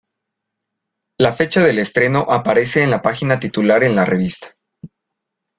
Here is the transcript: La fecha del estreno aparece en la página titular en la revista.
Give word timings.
La 1.19 1.31
fecha 1.31 1.61
del 1.63 1.77
estreno 1.77 2.25
aparece 2.27 2.81
en 2.81 2.89
la 2.89 3.03
página 3.03 3.39
titular 3.39 3.83
en 3.83 3.95
la 3.95 4.03
revista. 4.03 4.55